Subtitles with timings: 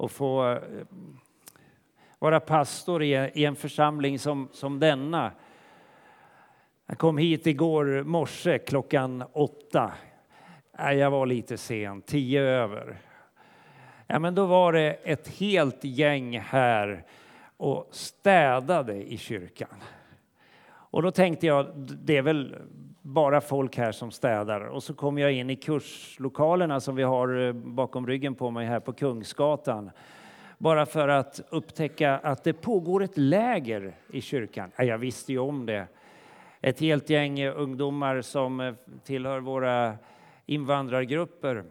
[0.00, 0.58] och få eh,
[2.18, 5.32] vara pastor i en församling som, som denna.
[6.86, 9.92] Jag kom hit igår morse klockan åtta.
[10.78, 12.98] Jag var lite sen, tio över.
[14.06, 17.04] Ja, men då var det ett helt gäng här
[17.56, 19.82] och städade i kyrkan.
[20.66, 22.56] Och då tänkte jag, det är väl
[23.10, 24.60] bara folk här som städar.
[24.60, 28.66] Och så kom jag in i kurslokalerna som vi har eh, bakom ryggen på mig
[28.66, 29.90] här på Kungsgatan.
[30.58, 34.70] Bara för att upptäcka att det pågår ett läger i kyrkan.
[34.78, 35.86] Jag visste ju om det.
[36.60, 39.94] Ett helt gäng eh, ungdomar som eh, tillhör våra
[40.46, 41.64] invandrargrupper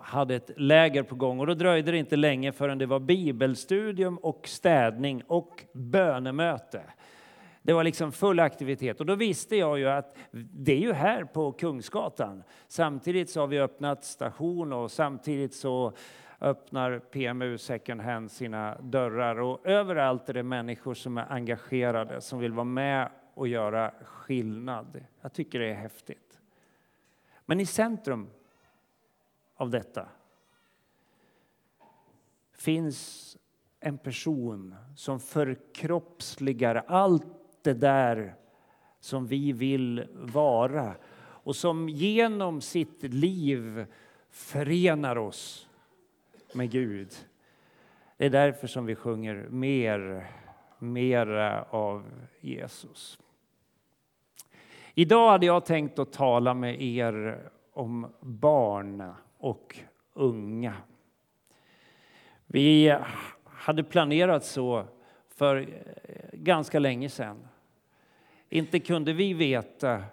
[0.00, 4.16] hade ett läger på gång och då dröjde det inte länge förrän det var bibelstudium
[4.16, 6.82] och städning och bönemöte.
[7.62, 11.24] Det var liksom full aktivitet och då visste jag ju att det är ju här
[11.24, 12.42] på Kungsgatan.
[12.68, 15.92] Samtidigt så har vi öppnat station och samtidigt så
[16.40, 22.38] öppnar PMU Second Hand sina dörrar och överallt är det människor som är engagerade, som
[22.38, 25.04] vill vara med och göra skillnad.
[25.20, 26.40] Jag tycker det är häftigt.
[27.46, 28.30] Men i centrum
[29.54, 30.08] av detta
[32.52, 33.36] finns
[33.80, 38.34] en person som förkroppsligar allt det där
[39.00, 43.86] som vi vill vara och som genom sitt liv
[44.30, 45.68] förenar oss
[46.54, 47.08] med Gud.
[48.16, 50.26] Det är därför som vi sjunger mer,
[50.78, 52.04] mera av
[52.40, 53.18] Jesus.
[54.94, 57.42] Idag hade jag tänkt att tala med er
[57.72, 59.78] om barn och
[60.12, 60.74] unga.
[62.46, 62.96] Vi
[63.44, 64.84] hade planerat så
[65.28, 65.66] för eh,
[66.32, 67.48] ganska länge sedan.
[68.52, 70.04] Inte kunde vi veta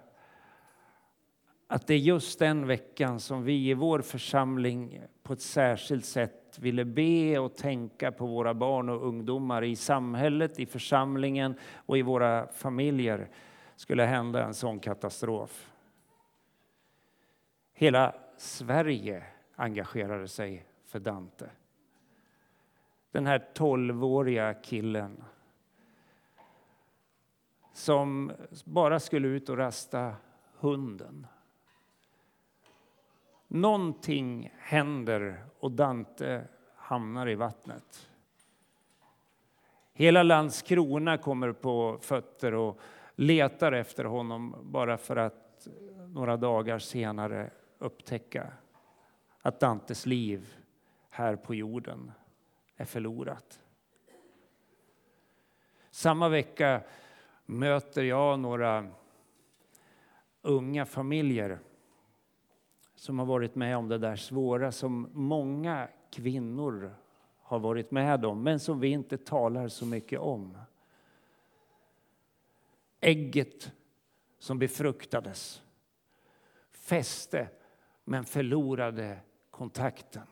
[1.66, 6.58] att det är just den veckan som vi i vår församling på ett särskilt sätt
[6.58, 12.02] ville be och tänka på våra barn och ungdomar i samhället, i församlingen och i
[12.02, 13.28] våra familjer
[13.76, 15.72] skulle hända en sån katastrof.
[17.72, 19.24] Hela Sverige
[19.56, 21.50] engagerade sig för Dante.
[23.10, 25.24] Den här tolvåriga killen
[27.72, 28.32] som
[28.64, 30.14] bara skulle ut och rasta
[30.58, 31.26] hunden.
[33.48, 36.44] Någonting händer och Dante
[36.76, 38.10] hamnar i vattnet.
[39.92, 42.80] Hela Landskrona kommer på fötter och
[43.14, 45.68] letar efter honom bara för att
[46.08, 48.52] några dagar senare upptäcka
[49.42, 50.56] att Dantes liv
[51.10, 52.12] här på jorden
[52.76, 53.60] är förlorat.
[55.90, 56.82] Samma vecka
[57.50, 58.86] möter jag några
[60.42, 61.58] unga familjer
[62.94, 66.94] som har varit med om det där svåra som många kvinnor
[67.38, 70.58] har varit med om, men som vi inte talar så mycket om.
[73.00, 73.72] Ägget
[74.38, 75.62] som befruktades
[76.70, 77.48] fäste
[78.04, 80.26] men förlorade kontakten.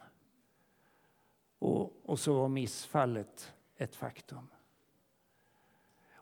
[1.58, 4.48] Och, och så var missfallet ett faktum.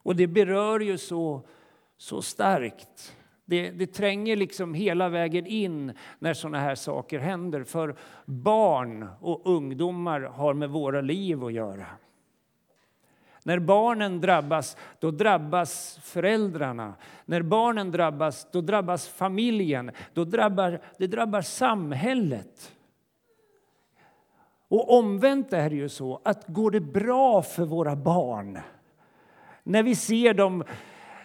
[0.07, 1.43] Och det berör ju så,
[1.97, 3.17] så starkt.
[3.45, 7.65] Det, det tränger liksom hela vägen in när såna här saker händer.
[7.65, 11.87] För barn och ungdomar har med våra liv att göra.
[13.43, 16.95] När barnen drabbas, då drabbas föräldrarna.
[17.25, 19.91] När barnen drabbas, då drabbas familjen.
[20.15, 22.73] Då drabbar, det drabbar samhället.
[24.69, 28.59] Och omvänt är det ju så att går det bra för våra barn
[29.67, 30.65] när vi ser dem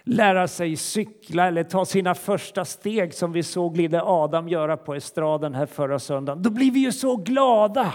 [0.03, 4.95] lära sig cykla eller ta sina första steg som vi såg lille Adam göra på
[4.95, 7.93] estraden här förra söndagen, då blir vi ju så glada.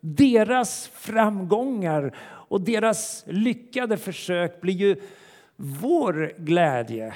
[0.00, 5.00] Deras framgångar och deras lyckade försök blir ju
[5.56, 7.14] vår glädje.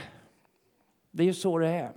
[1.10, 1.92] Det är ju så det är.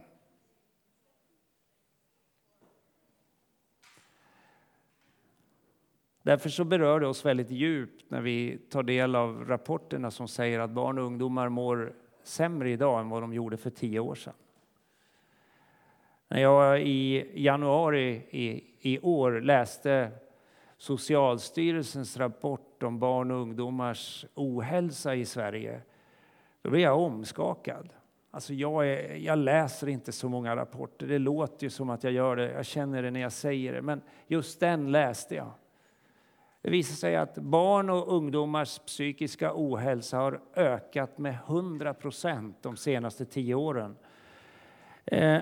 [6.24, 10.60] Därför så berör det oss väldigt djupt när vi tar del av rapporterna som säger
[10.60, 14.34] att barn och ungdomar mår sämre idag än vad de gjorde för tio år sedan.
[16.28, 20.12] När jag i januari i, i år läste
[20.78, 25.82] Socialstyrelsens rapport om barn och ungdomars ohälsa i Sverige,
[26.62, 27.90] då blev jag omskakad.
[28.32, 31.08] Alltså jag, är, jag läser inte så många rapporter.
[31.08, 32.52] Det låter ju som att jag gör det.
[32.52, 33.82] Jag känner det när jag säger det.
[33.82, 35.52] Men just den läste jag.
[36.62, 42.78] Det visar sig att barn och ungdomars psykiska ohälsa har ökat med 100 procent de
[42.78, 43.96] senaste tio åren.
[45.06, 45.40] Eh,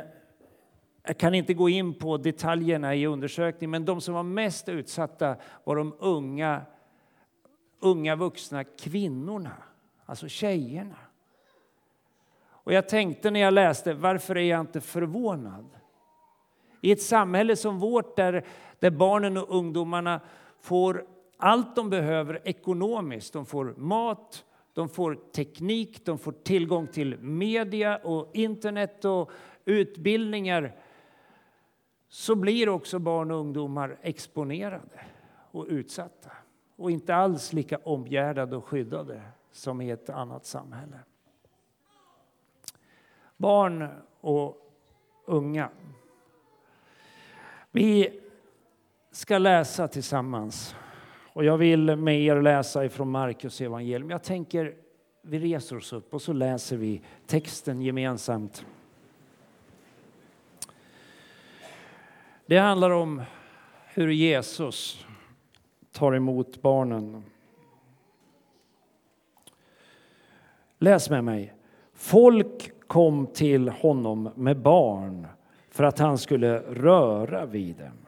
[1.04, 5.36] jag kan inte gå in på detaljerna i undersökningen, men de som var mest utsatta
[5.64, 6.62] var de unga,
[7.80, 9.58] unga vuxna kvinnorna,
[10.06, 10.98] alltså tjejerna.
[12.50, 15.66] Och jag tänkte när jag läste, varför är jag inte förvånad?
[16.82, 18.46] I ett samhälle som vårt där,
[18.80, 20.22] där barnen och ungdomarna
[20.68, 21.06] får
[21.38, 23.34] allt de behöver ekonomiskt.
[23.34, 29.32] De får mat, de får teknik, de får tillgång till media och internet och
[29.66, 30.76] utbildningar
[32.10, 35.02] så blir också barn och ungdomar exponerade
[35.52, 36.32] och utsatta
[36.76, 39.22] och inte alls lika omgärdade och skyddade
[39.52, 41.00] som i ett annat samhälle.
[43.38, 43.90] Barn
[44.22, 44.74] och
[45.26, 45.70] unga.
[47.72, 48.22] Vi
[49.18, 50.76] ska läsa tillsammans.
[51.34, 54.10] Och jag vill med er läsa ifrån Markus evangelium.
[54.10, 54.76] Jag tänker
[55.22, 58.66] vi reser oss upp och så läser vi texten gemensamt.
[62.46, 63.22] Det handlar om
[63.94, 65.06] hur Jesus
[65.92, 67.24] tar emot barnen.
[70.80, 71.54] Läs med mig.
[71.94, 75.28] Folk kom till honom med barn
[75.70, 78.07] för att han skulle röra vid dem.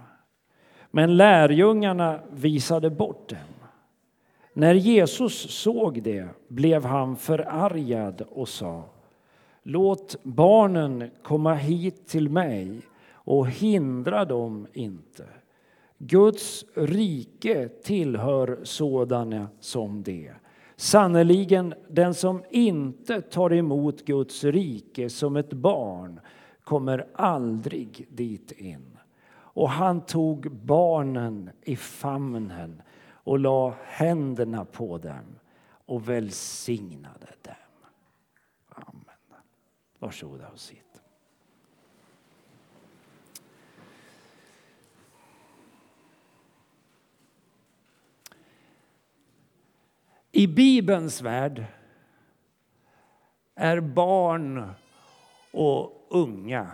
[0.92, 3.40] Men lärjungarna visade bort dem.
[4.54, 8.84] När Jesus såg det blev han förargad och sa
[9.64, 12.82] Låt barnen komma hit till mig
[13.12, 15.26] och hindra dem inte.
[15.98, 20.32] Guds rike tillhör sådana som det.
[20.76, 26.20] Sannerligen, den som inte tar emot Guds rike som ett barn
[26.64, 28.99] kommer aldrig dit in.
[29.60, 35.40] Och han tog barnen i famnen och la händerna på dem
[35.86, 37.56] och välsignade dem.
[38.70, 39.44] Amen.
[40.00, 41.02] Varsågoda och sitt.
[50.32, 51.66] I Bibelns värld
[53.56, 54.72] är barn
[55.52, 56.72] och unga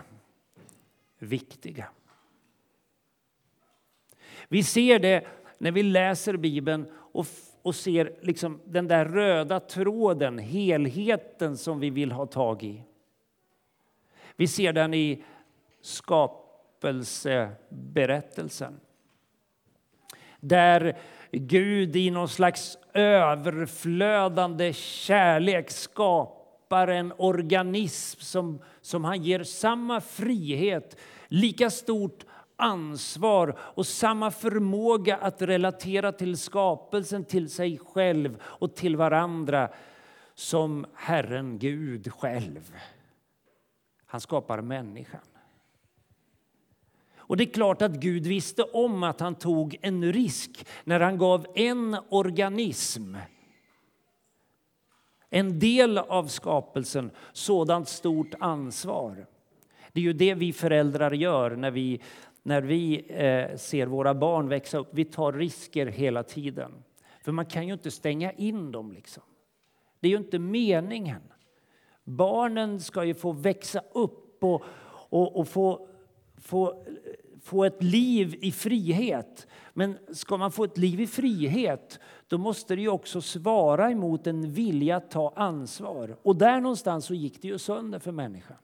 [1.18, 1.88] viktiga.
[4.48, 5.24] Vi ser det
[5.58, 7.26] när vi läser Bibeln och,
[7.62, 12.82] och ser liksom den där röda tråden, helheten som vi vill ha tag i.
[14.36, 15.24] Vi ser den i
[15.80, 18.80] skapelseberättelsen.
[20.40, 20.98] Där
[21.30, 30.96] Gud i någon slags överflödande kärlek skapar en organism som, som han ger samma frihet,
[31.28, 32.24] lika stort
[32.56, 39.68] ansvar och samma förmåga att relatera till skapelsen, till sig själv och till varandra
[40.34, 42.74] som Herren Gud själv.
[44.06, 45.20] Han skapar människan.
[47.16, 51.18] Och det är klart att Gud visste om att han tog en risk när han
[51.18, 53.16] gav en organism
[55.30, 59.26] en del av skapelsen sådant stort ansvar.
[59.92, 62.00] Det är ju det vi föräldrar gör när vi,
[62.46, 64.88] när vi eh, ser våra barn växa upp.
[64.90, 66.72] Vi tar risker hela tiden.
[67.24, 68.92] För man kan ju inte stänga in dem.
[68.92, 69.22] Liksom.
[70.00, 71.22] Det är ju inte meningen.
[72.04, 74.62] Barnen ska ju få växa upp och,
[75.08, 75.88] och, och få
[76.36, 76.84] få,
[77.42, 79.46] få ett liv i frihet.
[79.72, 84.26] Men ska man få ett liv i frihet då måste det ju också svara emot
[84.26, 86.16] en vilja att ta ansvar.
[86.22, 88.56] Och där någonstans så gick det ju sönder för människan.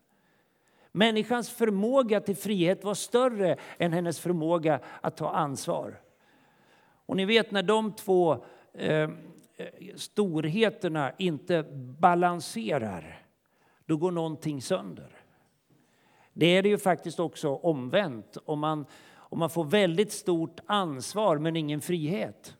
[0.93, 6.01] Människans förmåga till frihet var större än hennes förmåga att ta ansvar.
[7.07, 9.11] Och ni vet när de två eh,
[9.97, 11.63] storheterna inte
[11.99, 13.27] balanserar,
[13.87, 15.17] då går någonting sönder.
[16.33, 18.37] Det är det ju faktiskt också omvänt.
[18.45, 22.57] Om man, om man får väldigt stort ansvar men ingen frihet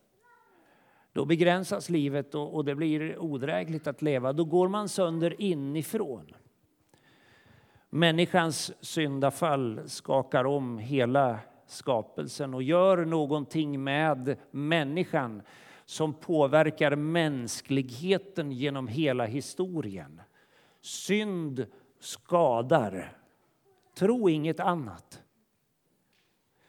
[1.13, 4.33] då begränsas livet och, och det blir odrägligt att leva.
[4.33, 6.35] Då går man sönder inifrån.
[7.95, 15.43] Människans syndafall skakar om hela skapelsen och gör någonting med människan
[15.85, 20.21] som påverkar mänskligheten genom hela historien.
[20.81, 21.67] Synd
[22.01, 23.17] skadar.
[23.95, 25.23] Tro inget annat.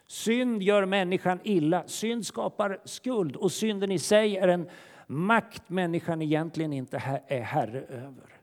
[0.08, 1.88] Synd gör människan illa.
[1.88, 4.70] Synd skapar skuld och synden i sig är en
[5.08, 8.39] makt människan egentligen inte är herre över.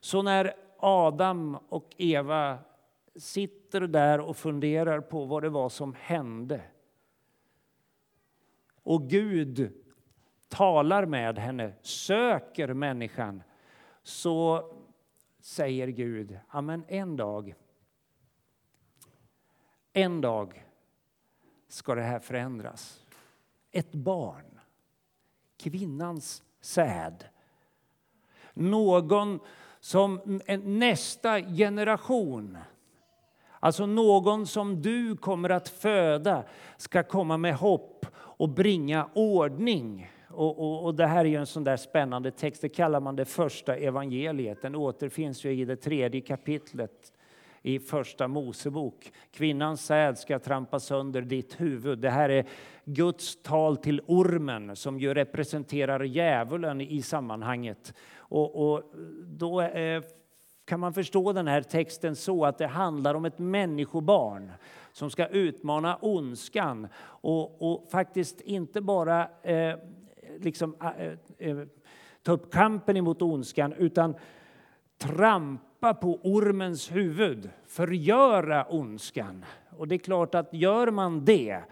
[0.00, 2.58] Så när Adam och Eva
[3.16, 6.62] sitter där och funderar på vad det var som hände
[8.82, 9.72] och Gud
[10.48, 13.42] talar med henne, söker människan
[14.02, 14.70] så
[15.40, 17.54] säger Gud, amen en dag
[19.92, 20.64] en dag
[21.68, 23.00] ska det här förändras.
[23.70, 24.60] Ett barn,
[25.56, 27.24] kvinnans säd.
[28.54, 29.40] Någon
[29.82, 32.58] som nästa generation,
[33.60, 36.44] alltså någon som du kommer att föda,
[36.76, 40.10] ska komma med hopp och bringa ordning.
[40.28, 43.16] Och, och, och, det här är ju en sån där spännande text, det kallar man
[43.16, 44.62] det första evangeliet.
[44.62, 47.12] Den återfinns ju i det tredje kapitlet
[47.62, 49.12] i Första Mosebok.
[49.30, 51.98] Kvinnans säd ska trampa sönder ditt huvud.
[51.98, 52.46] Det här är
[52.84, 57.94] Guds tal till ormen som ju representerar djävulen i sammanhanget.
[58.32, 58.82] Och, och
[59.26, 60.02] då eh,
[60.64, 64.52] kan man förstå den här texten så att det handlar om ett människobarn
[64.92, 69.74] som ska utmana ondskan och, och faktiskt inte bara eh,
[70.38, 71.56] liksom, eh, eh
[72.22, 74.14] ta upp kampen emot ondskan utan
[74.98, 79.44] trampa på ormens huvud, förgöra ondskan.
[79.76, 81.62] Och det är klart att gör man det,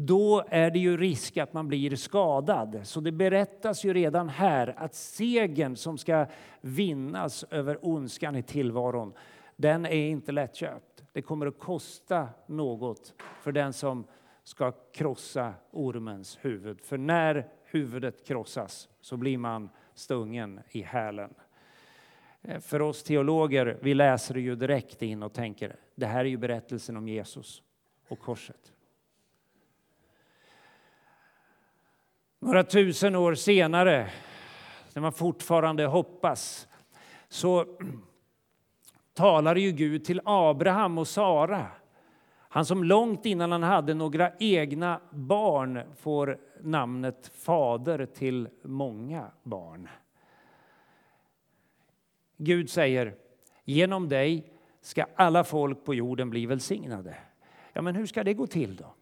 [0.00, 2.80] då är det ju risk att man blir skadad.
[2.82, 6.26] Så det berättas ju redan här att segern som ska
[6.60, 9.12] vinnas över ondskan i tillvaron,
[9.56, 11.04] den är inte lättköpt.
[11.12, 14.04] Det kommer att kosta något för den som
[14.44, 16.80] ska krossa ormens huvud.
[16.80, 21.34] För när huvudet krossas så blir man stungen i hälen.
[22.42, 26.28] Eh, för oss teologer, vi läser det ju direkt in och tänker, det här är
[26.28, 27.62] ju berättelsen om Jesus
[28.08, 28.72] och korset.
[32.40, 34.10] Några tusen år senare,
[34.94, 36.68] när man fortfarande hoppas,
[37.28, 37.66] så
[39.14, 41.66] talar ju Gud till Abraham och Sara.
[42.38, 49.88] Han som långt innan han hade några egna barn får namnet fader till många barn.
[52.36, 53.14] Gud säger,
[53.64, 57.16] genom dig ska alla folk på jorden bli välsignade.
[57.72, 58.94] Ja, men hur ska det gå till då?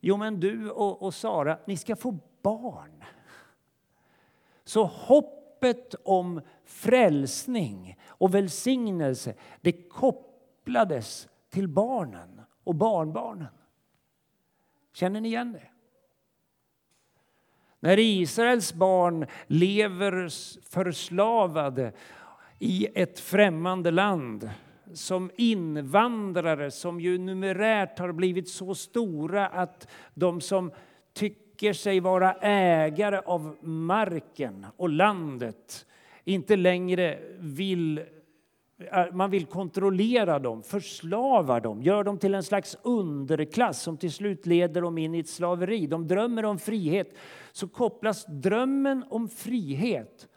[0.00, 3.04] Jo, men du och, och Sara, ni ska få barn.
[4.64, 13.52] Så hoppet om frälsning och välsignelse, det kopplades till barnen och barnbarnen.
[14.92, 15.68] Känner ni igen det?
[17.80, 20.28] När Israels barn lever
[20.70, 21.92] förslavade
[22.58, 24.50] i ett främmande land
[24.94, 30.72] som invandrare som ju numerärt har blivit så stora att de som
[31.12, 31.41] tycker
[31.72, 35.86] sig vara ägare av marken och landet
[36.24, 37.98] inte längre vill
[38.78, 44.12] eh, man vill kontrollera dem, förslava dem, gör dem till en slags underklass som till
[44.12, 45.86] slut leder dem in i ett slaveri.
[45.86, 47.14] De drömmer om frihet.
[47.52, 50.28] Så kopplas drömmen om frihet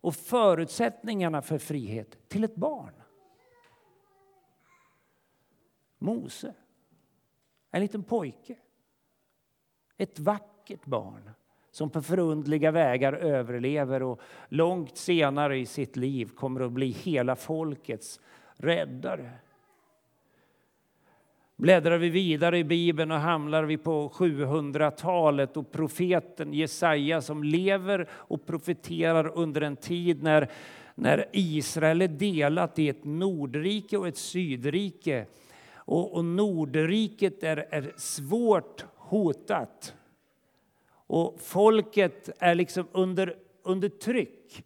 [0.00, 2.92] och förutsättningarna för frihet till ett barn.
[5.98, 6.54] Mose,
[7.70, 8.56] en liten pojke.
[9.96, 10.51] Ett vackert
[10.84, 11.30] barn
[11.72, 17.36] som på förundliga vägar överlever och långt senare i sitt liv kommer att bli hela
[17.36, 18.20] folkets
[18.56, 19.30] räddare.
[21.56, 28.08] Bläddrar vi vidare i Bibeln och hamnar vi på 700-talet och profeten Jesaja som lever
[28.12, 30.50] och profeterar under en tid när,
[30.94, 35.26] när Israel är delat i ett nordrike och ett sydrike.
[35.74, 39.94] Och, och Nordriket är, är svårt hotat.
[41.12, 44.64] Och folket är liksom under, under tryck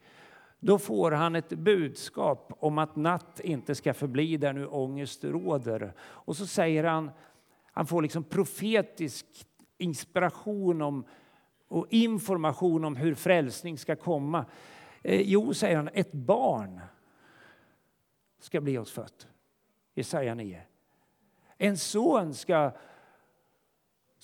[0.60, 5.92] då får han ett budskap om att natt inte ska förbli där nu ångest råder.
[6.00, 7.10] Och så säger han,
[7.72, 9.26] han får liksom profetisk
[9.78, 11.04] inspiration om,
[11.68, 14.44] och information om hur frälsning ska komma.
[15.02, 16.80] Eh, jo, säger han, ett barn
[18.38, 19.28] ska bli oss fött.
[19.94, 20.62] Jesaja 9.
[21.58, 22.72] En son ska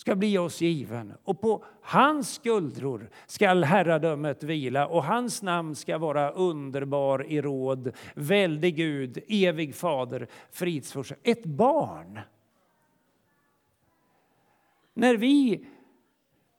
[0.03, 5.99] ska bli oss given och på hans skuldror skall herradömet vila och hans namn ska
[5.99, 11.17] vara underbar i råd, väldig Gud, evig fader, fridsfurste.
[11.23, 12.21] Ett barn.
[14.95, 15.67] När vi,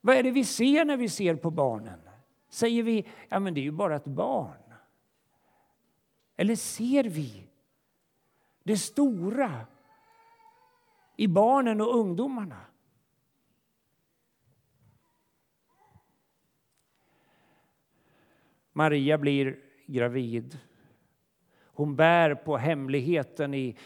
[0.00, 2.00] vad är det vi ser när vi ser på barnen?
[2.48, 4.74] Säger vi, ja men det är ju bara ett barn.
[6.36, 7.46] Eller ser vi
[8.62, 9.60] det stora
[11.16, 12.60] i barnen och ungdomarna.
[18.76, 20.58] Maria blir gravid.
[21.66, 23.76] Hon bär på hemligheten i,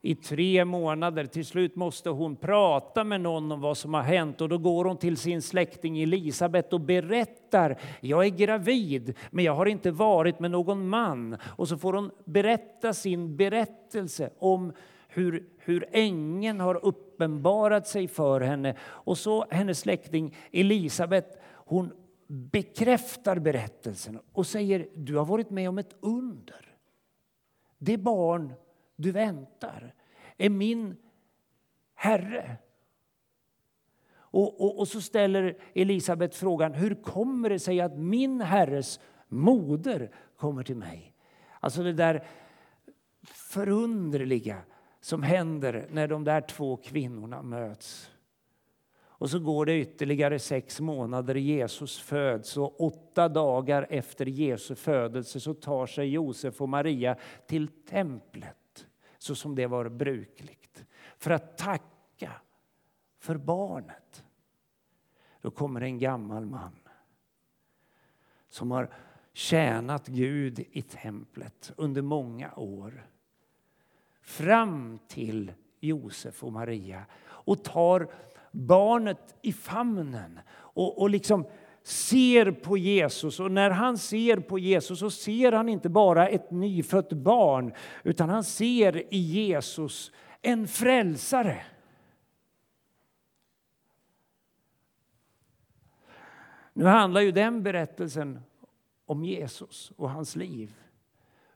[0.00, 1.26] i tre månader.
[1.26, 4.84] Till slut måste hon prata med någon om vad som har hänt och då går
[4.84, 7.76] hon till sin släkting Elisabet och berättar.
[8.00, 11.36] Jag är gravid, men jag har inte varit med någon man.
[11.44, 14.72] Och så får hon berätta sin berättelse om
[15.08, 18.76] hur, hur ängeln har uppenbarat sig för henne.
[18.82, 21.92] Och så hennes släkting Elisabet, hon
[22.34, 26.76] bekräftar berättelsen och säger du har varit med om ett under.
[27.78, 28.52] Det barn
[28.96, 29.94] du väntar
[30.36, 30.96] är min
[31.94, 32.56] Herre.
[34.14, 40.10] Och, och, och, så ställer Elisabet frågan, hur kommer det sig att min Herres moder
[40.36, 41.14] kommer till mig?
[41.60, 42.26] Alltså det där
[43.22, 44.62] förunderliga
[45.00, 48.10] som händer när de där två kvinnorna möts.
[49.24, 55.40] Och så går det ytterligare sex månader, Jesus föds och åtta dagar efter Jesu födelse
[55.40, 57.16] så tar sig Josef och Maria
[57.46, 58.86] till templet
[59.18, 60.84] så som det var brukligt
[61.16, 62.32] för att tacka
[63.18, 64.24] för barnet.
[65.40, 66.78] Då kommer en gammal man
[68.48, 68.90] som har
[69.32, 73.06] tjänat Gud i templet under många år
[74.22, 78.08] fram till Josef och Maria och tar
[78.54, 81.46] barnet i famnen och, och liksom
[81.82, 83.40] ser på Jesus.
[83.40, 88.28] Och när han ser på Jesus så ser han inte bara ett nyfött barn utan
[88.28, 91.62] han ser i Jesus en frälsare.
[96.72, 98.40] Nu handlar ju den berättelsen
[99.06, 100.74] om Jesus och hans liv.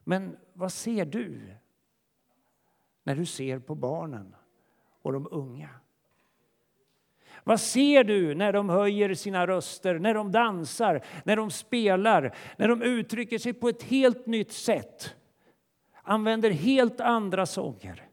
[0.05, 1.55] Men vad ser du
[3.03, 4.35] när du ser på barnen
[5.03, 5.71] och de unga?
[7.45, 12.69] Vad ser du när de höjer sina röster, när de dansar, när de spelar, när
[12.69, 15.15] de uttrycker sig på ett helt nytt sätt?
[16.03, 18.09] Använder helt andra sånger.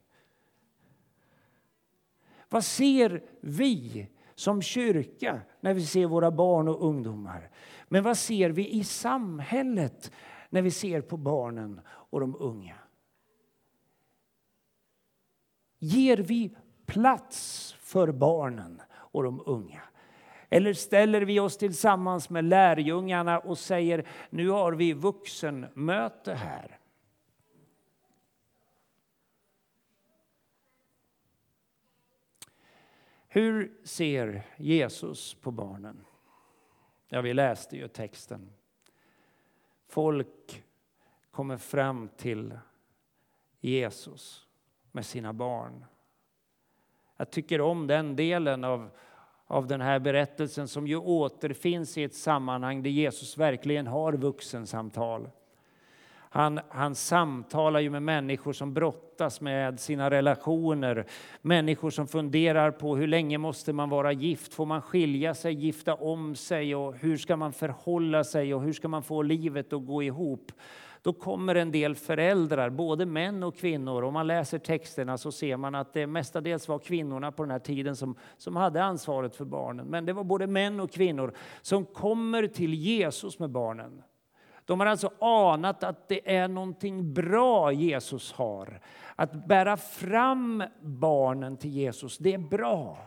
[2.50, 7.50] Vad ser vi som kyrka när vi ser våra barn och ungdomar?
[7.88, 10.12] Men vad ser vi i samhället
[10.50, 12.76] när vi ser på barnen och de unga?
[15.80, 18.82] Ger vi plats för barnen
[19.16, 19.82] och de unga?
[20.50, 26.80] Eller ställer vi oss tillsammans med lärjungarna och säger nu har vi vuxenmöte här.
[33.28, 36.06] Hur ser Jesus på barnen?
[37.08, 38.54] Ja, vi läste ju texten.
[39.88, 40.64] Folk
[41.32, 42.60] kommer fram till
[43.60, 44.48] Jesus
[44.92, 45.86] med sina barn.
[47.18, 48.90] Jag tycker om den delen av,
[49.48, 55.30] av den här berättelsen som ju återfinns i ett sammanhang där Jesus verkligen har vuxensamtal.
[56.36, 61.06] Han, han samtalar ju med människor som brottas med sina relationer.
[61.42, 64.54] Människor som funderar på hur länge måste man vara gift?
[64.54, 66.76] Får man skilja sig, gifta om sig?
[66.76, 70.52] Och hur ska man förhålla sig och hur ska man få livet att gå ihop?
[71.06, 74.04] Då kommer en del föräldrar, både män och kvinnor.
[74.04, 77.60] Om man läser texterna så ser man att det mestadels var kvinnorna på den här
[77.60, 79.88] tiden som, som hade ansvaret för barnen.
[79.88, 84.04] Men det var både män och kvinnor som kommer till Jesus med barnen.
[84.66, 88.80] De har alltså anat att det är någonting bra Jesus har.
[89.16, 92.98] Att bära fram barnen till Jesus, det är bra.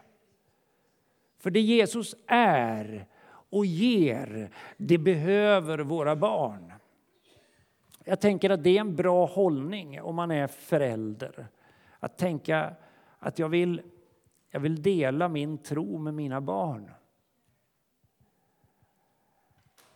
[1.39, 3.07] För det Jesus är
[3.51, 6.73] och ger, det behöver våra barn.
[8.09, 11.49] Jag tänker att det är en bra hållning om man är förälder.
[12.01, 12.75] Att tänka
[13.19, 13.83] att jag vill,
[14.51, 16.91] jag vill dela min tro med mina barn.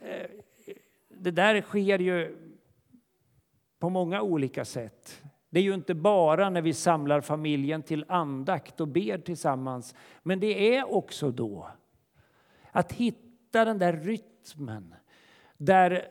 [0.01, 0.31] Eh,
[1.09, 2.37] det där sker ju
[3.79, 5.23] på många olika sätt.
[5.51, 9.95] Det är ju inte bara när vi samlar familjen till andakt och ber tillsammans.
[10.23, 11.69] Men det är också då
[12.71, 14.95] att hitta den där rytmen
[15.57, 16.09] där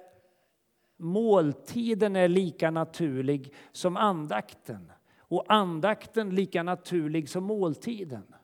[1.02, 8.36] måltiden är lika naturlig som andakten och andakten lika naturlig som måltiden.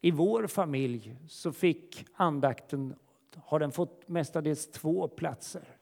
[0.00, 2.94] I vår familj så fick andakten
[3.36, 5.76] har den fått mestadels två platser.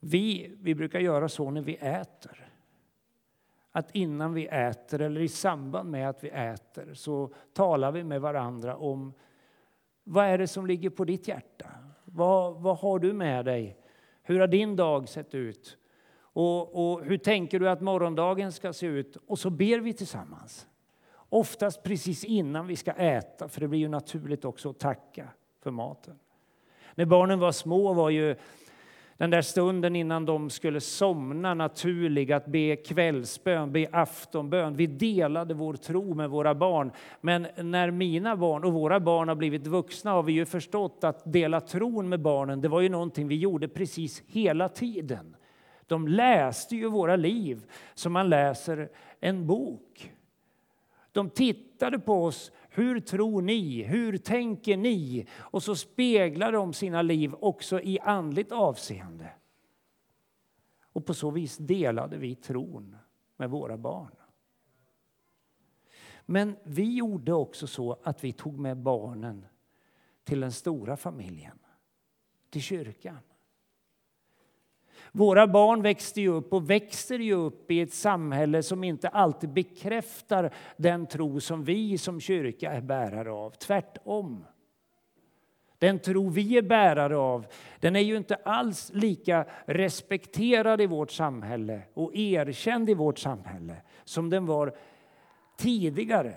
[0.00, 2.50] Vi, vi brukar göra så när vi äter.
[3.72, 8.20] Att innan vi äter eller i samband med att vi äter så talar vi med
[8.20, 9.14] varandra om
[10.04, 11.66] vad är det som ligger på ditt hjärta?
[12.16, 13.76] Vad, vad har du med dig?
[14.22, 15.78] Hur har din dag sett ut?
[16.18, 19.16] Och, och hur tänker du att morgondagen ska se ut?
[19.26, 20.66] Och så ber vi tillsammans.
[21.28, 25.28] Oftast precis innan vi ska äta, för det blir ju naturligt också att tacka
[25.62, 26.18] för maten.
[26.94, 28.36] När barnen var små var ju
[29.18, 34.76] den där stunden innan de skulle somna naturlig att be kvällsbön, be aftonbön.
[34.76, 36.92] Vi delade vår tro med våra barn.
[37.20, 41.32] Men när mina barn och våra barn har blivit vuxna har vi ju förstått att
[41.32, 45.36] dela tron med barnen, det var ju någonting vi gjorde precis hela tiden.
[45.86, 48.88] De läste ju våra liv som man läser
[49.20, 50.12] en bok.
[51.12, 52.52] De tittade på oss.
[52.76, 53.82] Hur tror ni?
[53.82, 55.26] Hur tänker ni?
[55.38, 59.32] Och så speglar de sina liv också i andligt avseende.
[60.82, 62.96] Och på så vis delade vi tron
[63.36, 64.16] med våra barn.
[66.26, 69.46] Men vi gjorde också så att vi tog med barnen
[70.24, 71.58] till den stora familjen,
[72.50, 73.18] till kyrkan.
[75.12, 79.52] Våra barn växte ju upp och växer ju upp i ett samhälle som inte alltid
[79.52, 83.50] bekräftar den tro som vi som kyrka är bärare av.
[83.50, 84.44] Tvärtom.
[85.78, 87.46] Den tro vi är bärare av
[87.80, 93.76] den är ju inte alls lika respekterad i vårt samhälle och erkänd i vårt samhälle
[94.04, 94.76] som den var
[95.56, 96.34] tidigare.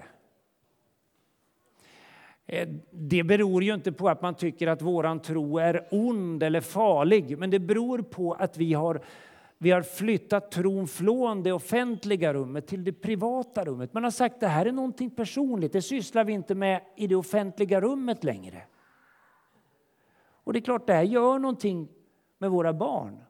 [2.51, 6.61] Eh, det beror ju inte på att man tycker att våran tro är ond eller
[6.61, 9.01] farlig, men det beror på att vi har,
[9.57, 13.93] vi har flyttat tron från det offentliga rummet till det privata rummet.
[13.93, 17.07] Man har sagt att det här är någonting personligt, det sysslar vi inte med i
[17.07, 18.61] det offentliga rummet längre.
[20.43, 21.87] Och det är klart, det här gör någonting
[22.37, 23.23] med våra barn.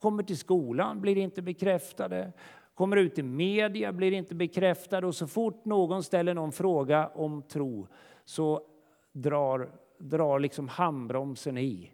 [0.00, 2.32] Kommer till skolan, blir inte bekräftade.
[2.74, 5.06] Kommer ut i media, blir inte bekräftade.
[5.06, 7.86] Och så fort någon ställer någon fråga om tro
[8.24, 8.66] så
[9.12, 11.92] drar, drar liksom handbromsen i.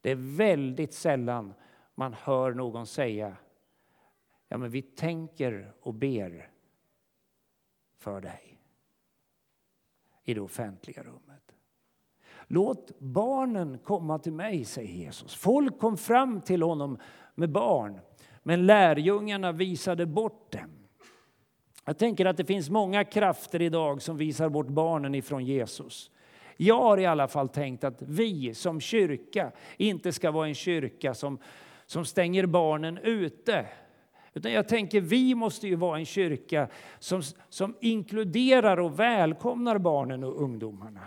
[0.00, 1.54] Det är väldigt sällan
[1.94, 3.36] man hör någon säga
[4.48, 6.50] ja, men vi tänker och ber
[7.96, 8.58] för dig
[10.24, 11.54] i det offentliga rummet.
[12.46, 15.34] Låt barnen komma till mig, säger Jesus.
[15.34, 16.98] Folk kom fram till honom
[17.34, 18.00] med barn,
[18.42, 20.83] men lärjungarna visade bort dem.
[21.84, 26.10] Jag tänker att det finns många krafter idag som visar bort barnen ifrån Jesus.
[26.56, 31.14] Jag har i alla fall tänkt att vi som kyrka inte ska vara en kyrka
[31.14, 31.38] som,
[31.86, 33.66] som stänger barnen ute.
[34.34, 36.68] Utan jag tänker vi måste ju vara en kyrka
[36.98, 41.06] som, som inkluderar och välkomnar barnen och ungdomarna.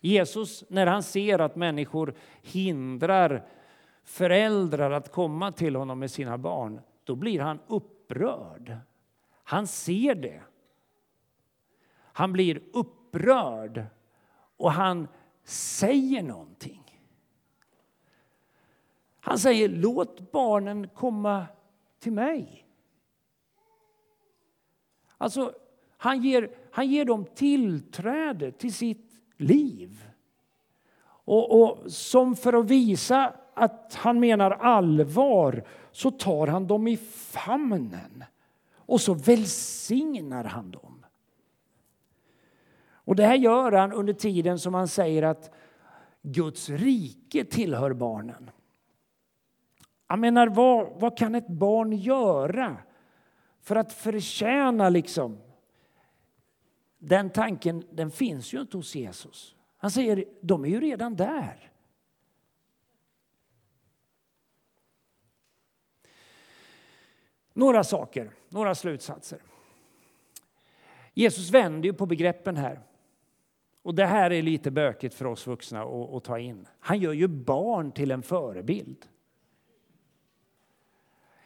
[0.00, 3.46] Jesus, när han ser att människor hindrar
[4.04, 8.76] föräldrar att komma till honom med sina barn, då blir han upprörd.
[9.50, 10.42] Han ser det.
[12.02, 13.84] Han blir upprörd
[14.56, 15.08] och han
[15.44, 17.00] säger någonting.
[19.20, 21.46] Han säger låt barnen komma
[21.98, 22.66] till mig.
[25.18, 25.52] Alltså,
[25.96, 30.10] han ger, han ger dem tillträde till sitt liv.
[31.04, 36.96] Och, och som för att visa att han menar allvar så tar han dem i
[36.96, 38.24] famnen
[38.90, 41.06] och så välsignar han dem.
[42.92, 45.50] Och det här gör han under tiden som han säger att
[46.22, 48.50] Guds rike tillhör barnen.
[50.08, 52.76] Jag menar, vad, vad kan ett barn göra
[53.60, 55.38] för att förtjäna liksom
[56.98, 59.56] den tanken den finns ju inte hos Jesus.
[59.76, 61.69] Han säger de är ju redan där.
[67.52, 69.38] Några saker, några slutsatser.
[71.14, 72.80] Jesus vänder ju på begreppen här.
[73.82, 76.68] Och det här är lite bökigt för oss vuxna att, att ta in.
[76.80, 79.06] Han gör ju barn till en förebild.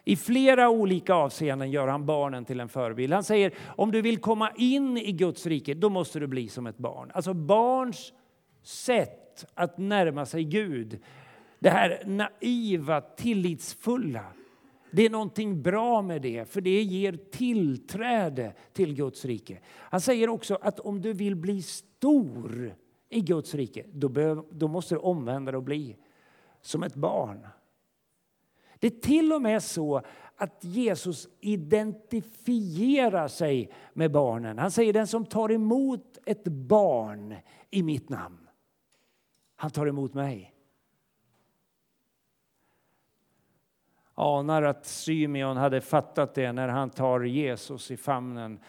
[0.04, 3.12] I flera olika avseenden gör han barnen till en förebild.
[3.12, 6.66] Han säger om du vill komma in i Guds rike, då måste du bli som
[6.66, 7.10] ett barn.
[7.14, 8.12] Alltså barns
[8.62, 11.00] sätt att närma sig Gud,
[11.58, 14.24] det här naiva, tillitsfulla,
[14.94, 19.60] det är någonting bra med det, för det ger tillträde till Guds rike.
[19.66, 22.74] Han säger också att om du vill bli stor
[23.08, 25.96] i Guds rike, då, behöv, då måste du omvända dig och bli
[26.60, 27.46] som ett barn.
[28.78, 30.02] Det är till och med så
[30.36, 34.58] att Jesus identifierar sig med barnen.
[34.58, 37.34] Han säger den som tar emot ett barn
[37.70, 38.48] i mitt namn,
[39.56, 40.53] han tar emot mig.
[44.14, 48.60] Anar att Symeon hade fattat det när han tar Jesus i famnen.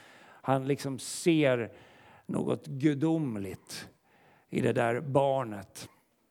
[0.42, 1.72] Han liksom ser
[2.26, 3.90] något gudomligt
[4.50, 5.90] i det där barnet.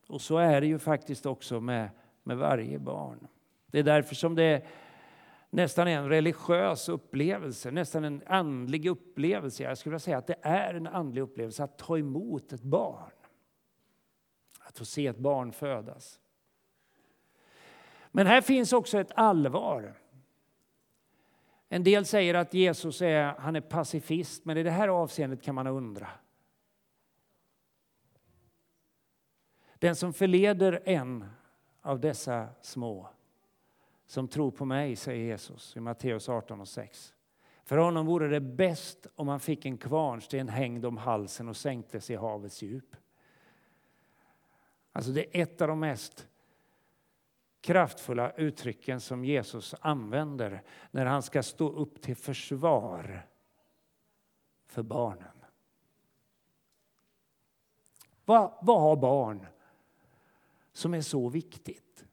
[0.09, 1.91] Och så är det ju faktiskt också med,
[2.23, 3.27] med varje barn.
[3.67, 4.65] Det är därför som det
[5.51, 9.63] nästan är en religiös upplevelse, nästan en andlig upplevelse.
[9.63, 13.11] Jag skulle vilja säga att det är en andlig upplevelse att ta emot ett barn.
[14.61, 16.21] Att få se ett barn födas.
[18.17, 19.95] Men här finns också ett allvar.
[21.69, 25.55] En del säger att Jesus är, han är pacifist, men i det här avseendet kan
[25.55, 26.11] man undra.
[29.79, 31.25] Den som förleder en
[31.83, 33.09] av dessa små
[34.07, 37.15] som tror på mig, säger Jesus i Matteus 18 och 6.
[37.65, 42.11] För honom vore det bäst om han fick en kvarnsten hängd om halsen och sänktes
[42.11, 42.97] i havets djup.
[44.93, 46.29] Alltså det är ett av de mest
[47.65, 53.27] kraftfulla uttrycken som Jesus använder när han ska stå upp till försvar
[54.67, 55.45] för barnen.
[58.25, 59.47] Vad, vad har barn
[60.73, 62.07] som är så viktigt,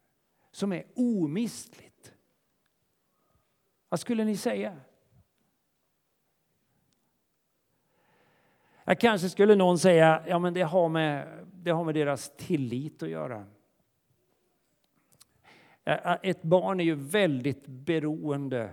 [0.52, 2.14] som är omistligt?
[3.90, 4.80] Vad skulle ni säga?
[8.84, 13.04] Jag kanske skulle någon säga ja men det har med, det har med deras tillit
[13.04, 13.46] att göra.
[16.24, 18.70] Ett barn är ju väldigt beroende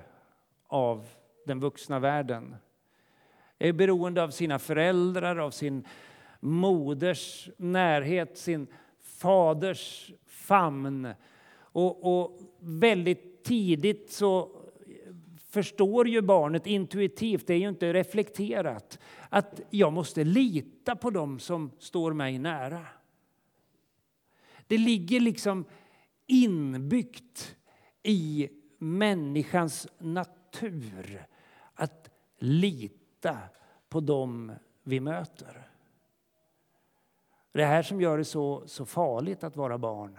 [0.67, 1.09] av
[1.47, 2.57] den vuxna världen.
[3.59, 5.87] Är beroende av sina föräldrar, av sin
[6.41, 8.67] moders närhet, sin
[9.01, 11.09] faders famn.
[11.59, 14.51] Och, och väldigt tidigt så
[15.51, 21.39] förstår ju barnet intuitivt, det är ju inte reflekterat, att jag måste lita på dem
[21.39, 22.87] som står mig nära.
[24.67, 25.65] Det ligger liksom
[26.29, 27.57] inbyggt
[28.03, 31.27] i människans natur
[31.75, 33.39] att lita
[33.89, 35.69] på dem vi möter.
[37.53, 40.19] Det här som gör det så, så farligt att vara barn.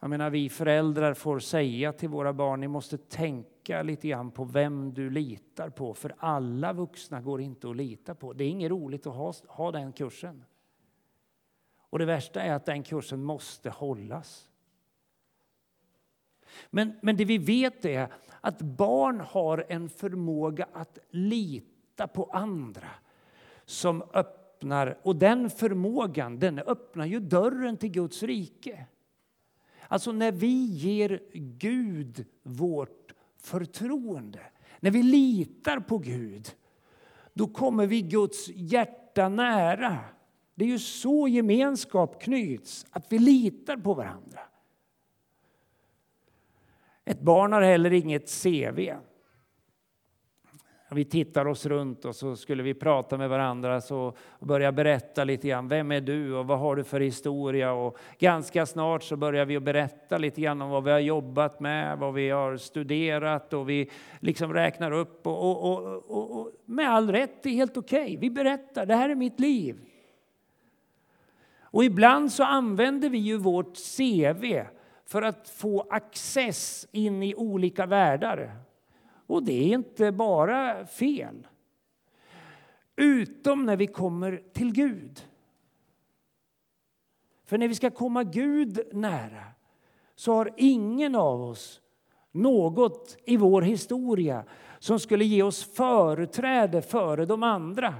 [0.00, 4.44] Jag menar, vi föräldrar får säga till våra barn, ni måste tänka lite grann på
[4.44, 8.32] vem du litar på, för alla vuxna går inte att lita på.
[8.32, 10.44] Det är inget roligt att ha, ha den kursen.
[11.94, 14.48] Och det värsta är att den kursen måste hållas.
[16.70, 18.08] Men, men det vi vet är
[18.40, 22.90] att barn har en förmåga att lita på andra
[23.64, 28.86] som öppnar, och den förmågan den öppnar ju dörren till Guds rike.
[29.88, 34.40] Alltså när vi ger Gud vårt förtroende,
[34.80, 36.54] när vi litar på Gud,
[37.32, 39.98] då kommer vi Guds hjärta nära.
[40.54, 44.40] Det är ju så gemenskap knyts, att vi litar på varandra.
[47.04, 48.90] Ett barn har heller inget CV.
[50.90, 55.24] Vi tittar oss runt och så skulle vi prata med varandra så, och börja berätta
[55.24, 55.68] lite grann.
[55.68, 57.72] Vem är du och vad har du för historia?
[57.72, 61.98] Och ganska snart så börjar vi berätta lite grann om vad vi har jobbat med,
[61.98, 63.90] vad vi har studerat och vi
[64.20, 65.26] liksom räknar upp.
[65.26, 68.02] Och, och, och, och med all rätt, det är helt okej.
[68.02, 68.16] Okay.
[68.16, 69.76] Vi berättar, det här är mitt liv.
[71.74, 74.62] Och ibland så använder vi ju vårt CV
[75.04, 78.56] för att få access in i olika världar.
[79.26, 81.46] Och det är inte bara fel.
[82.96, 85.28] Utom när vi kommer till Gud.
[87.44, 89.44] För när vi ska komma Gud nära
[90.14, 91.80] så har ingen av oss
[92.32, 94.44] något i vår historia
[94.78, 97.94] som skulle ge oss företräde före de andra.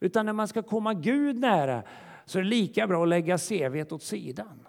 [0.00, 1.82] Utan när man ska komma Gud nära
[2.30, 4.68] så är det lika bra att lägga CV åt sidan.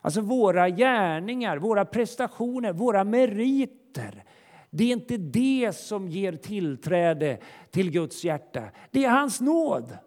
[0.00, 4.24] Alltså våra gärningar, våra prestationer, våra meriter.
[4.70, 7.38] Det är inte det som ger tillträde
[7.70, 8.64] till Guds hjärta.
[8.90, 9.98] Det är hans nåd.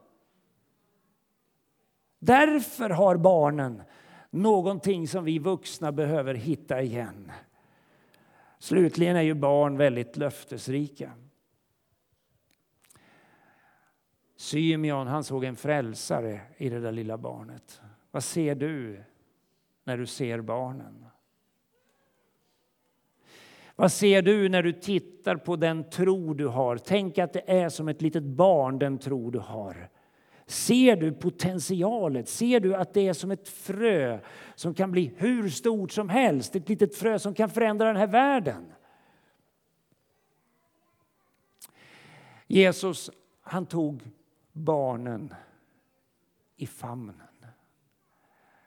[2.20, 3.82] Därför har barnen
[4.30, 7.32] någonting som vi vuxna behöver hitta igen.
[8.60, 11.12] Slutligen är ju barn väldigt löftesrika.
[14.40, 17.82] Symeon han såg en frälsare i det där lilla barnet.
[18.12, 19.04] Vad ser du
[19.84, 21.06] när du ser barnen?
[23.76, 26.78] Vad ser du när du tittar på den tro du har?
[26.78, 29.90] Tänk att det är som ett litet barn, den tro du har.
[30.46, 32.30] Ser du potentialet?
[32.30, 34.20] Ser du att det är som ett frö
[34.56, 36.56] som kan bli hur stort som helst?
[36.56, 38.74] Ett litet frö som kan förändra den här världen.
[42.48, 43.10] Jesus
[43.42, 44.02] han tog
[44.54, 45.34] barnen
[46.58, 47.16] i famnen.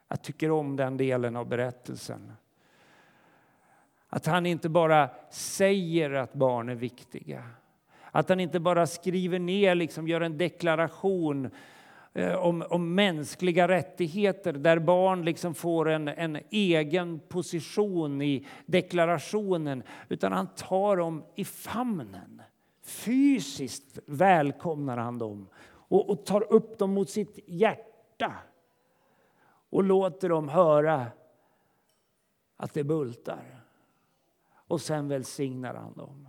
[0.09, 2.33] Jag tycker om den delen av berättelsen.
[4.09, 7.45] Att han inte bara säger att barn är viktiga.
[8.11, 11.51] Att han inte bara skriver ner, liksom gör en deklaration
[12.13, 19.83] eh, om, om mänskliga rättigheter där barn liksom får en, en egen position i deklarationen.
[20.09, 22.43] Utan han tar dem i famnen.
[22.83, 25.49] Fysiskt välkomnar han dem
[25.93, 28.35] och, och tar upp dem mot sitt hjärta
[29.71, 31.07] och låter dem höra
[32.57, 33.61] att det bultar.
[34.53, 36.29] Och sen välsignar han dem.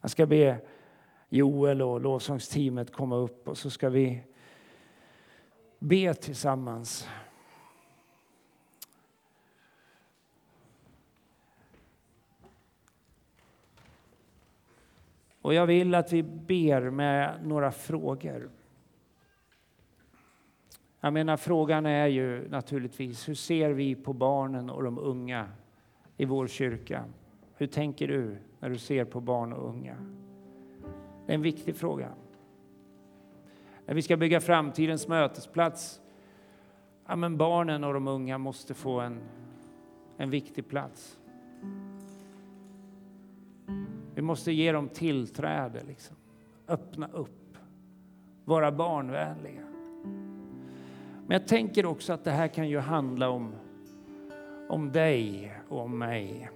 [0.00, 0.60] Jag ska be
[1.28, 4.22] Joel och lovsångsteamet komma upp och så ska vi
[5.78, 7.08] be tillsammans.
[15.44, 18.50] Och jag vill att vi ber med några frågor.
[21.00, 25.48] Jag menar, frågan är ju naturligtvis, hur ser vi på barnen och de unga
[26.16, 27.04] i vår kyrka?
[27.56, 29.96] Hur tänker du när du ser på barn och unga?
[31.26, 32.08] Det är en viktig fråga.
[33.86, 36.00] När vi ska bygga framtidens mötesplats,
[37.06, 39.20] ja, men barnen och de unga måste få en,
[40.16, 41.18] en viktig plats.
[44.14, 46.16] Vi måste ge dem tillträde, liksom.
[46.68, 47.56] öppna upp,
[48.44, 49.62] vara barnvänliga.
[51.26, 53.54] Men jag tänker också att det här kan ju handla om,
[54.68, 56.50] om dig och om mig.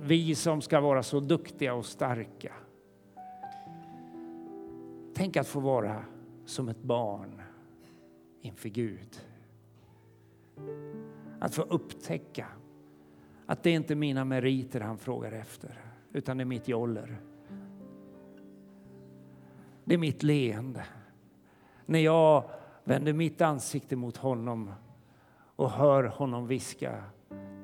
[0.00, 2.52] Vi som ska vara så duktiga och starka.
[5.14, 6.04] Tänk att få vara
[6.44, 7.42] som ett barn
[8.40, 9.20] inför Gud.
[11.40, 12.46] Att få upptäcka
[13.48, 15.80] att det är inte mina meriter han frågar efter,
[16.12, 17.20] utan det är mitt joller.
[19.84, 20.84] Det är mitt leende.
[21.86, 22.50] När jag
[22.84, 24.72] vänder mitt ansikte mot honom
[25.56, 27.04] och hör honom viska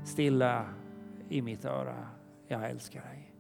[0.05, 0.67] stilla
[1.29, 2.09] i mitt öra.
[2.47, 3.33] Jag älskar dig.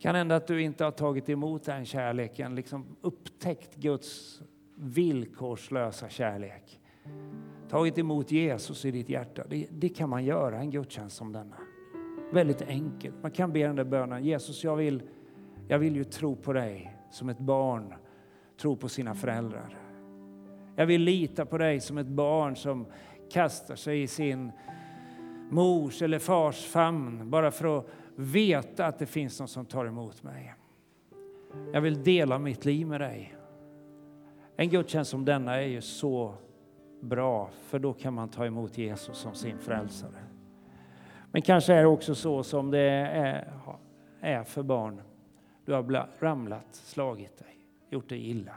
[0.00, 4.42] Kan hända att du inte har tagit emot den kärleken, liksom upptäckt Guds
[4.74, 6.80] villkorslösa kärlek.
[7.68, 9.44] Tagit emot Jesus i ditt hjärta.
[9.48, 11.56] Det, det kan man göra en gudstjänst som denna.
[12.32, 13.14] Väldigt enkelt.
[13.22, 14.24] Man kan be den där bönen.
[14.24, 15.02] Jesus, jag vill,
[15.68, 17.94] jag vill ju tro på dig som ett barn
[18.60, 19.78] tror på sina föräldrar.
[20.76, 22.86] Jag vill lita på dig som ett barn som
[23.30, 24.52] kastar sig i sin
[25.50, 30.22] mors eller fars famn bara för att veta att det finns någon som tar emot
[30.22, 30.54] mig.
[31.72, 33.36] Jag vill dela mitt liv med dig.
[34.56, 36.34] En gudstjänst som denna är ju så
[37.00, 40.24] bra, för då kan man ta emot Jesus som sin frälsare.
[41.32, 43.52] Men kanske är det också så som det är,
[44.20, 45.02] är för barn.
[45.64, 47.56] Du har ramlat, slagit dig,
[47.90, 48.54] gjort dig illa.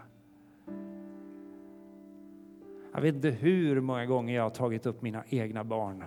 [2.93, 6.04] Jag vet inte hur många gånger jag har tagit upp mina egna barn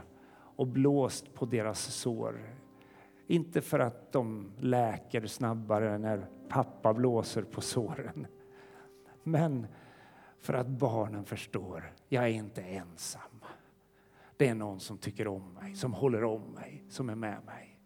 [0.57, 2.41] och blåst på deras sår.
[3.27, 8.27] Inte för att de läker snabbare när pappa blåser på såren.
[9.23, 9.67] Men
[10.43, 13.45] för att barnen förstår, jag är inte ensam.
[14.37, 17.79] Det är någon som tycker om mig, som håller om mig, som är med mig.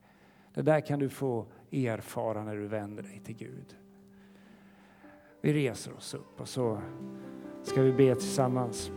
[0.55, 3.77] Det där kan du få erfara när du vänder dig till Gud.
[5.41, 6.81] Vi reser oss upp och så
[7.63, 8.91] ska vi be tillsammans.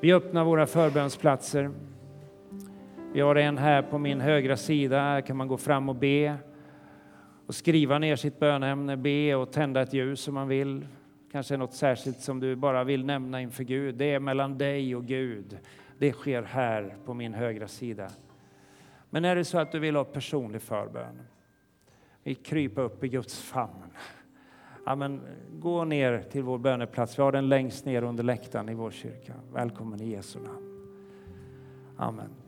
[0.00, 1.70] Vi öppnar våra förbönsplatser.
[3.12, 5.00] Vi har en här på min högra sida.
[5.00, 6.36] Här kan man gå fram och be
[7.46, 10.86] och skriva ner sitt bönämne, be och tända ett ljus om man vill.
[11.34, 13.94] Kanske något särskilt som du bara vill nämna inför Gud.
[13.94, 15.58] Det är mellan dig och Gud.
[15.98, 18.10] Det sker här på min högra sida.
[19.10, 21.20] Men är det så att du vill ha personlig förbön,
[22.22, 23.82] vi kryper upp i Guds famn
[24.86, 25.20] ja, men,
[25.52, 27.18] gå ner till vår böneplats.
[27.18, 29.34] Vi har den längst ner under läktaren i vår kyrka.
[29.52, 30.88] Välkommen i Jesu namn.
[31.96, 32.43] Amen.